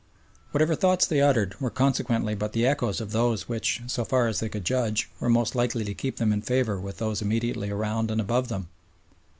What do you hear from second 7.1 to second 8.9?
immediately around and above them.